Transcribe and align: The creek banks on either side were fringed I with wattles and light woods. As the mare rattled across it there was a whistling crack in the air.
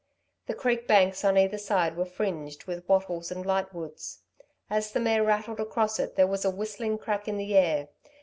The 0.47 0.55
creek 0.55 0.87
banks 0.87 1.23
on 1.23 1.37
either 1.37 1.59
side 1.59 1.95
were 1.95 2.05
fringed 2.07 2.63
I 2.63 2.71
with 2.73 2.89
wattles 2.89 3.29
and 3.31 3.45
light 3.45 3.71
woods. 3.71 4.23
As 4.67 4.93
the 4.93 4.99
mare 4.99 5.23
rattled 5.23 5.59
across 5.59 5.99
it 5.99 6.15
there 6.15 6.25
was 6.25 6.43
a 6.43 6.49
whistling 6.49 6.97
crack 6.97 7.27
in 7.27 7.37
the 7.37 7.55
air. 7.55 7.89